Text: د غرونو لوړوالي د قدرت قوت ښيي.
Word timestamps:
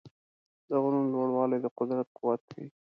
د 0.69 0.71
غرونو 0.83 1.11
لوړوالي 1.13 1.57
د 1.61 1.67
قدرت 1.77 2.07
قوت 2.17 2.41
ښيي. 2.49 2.65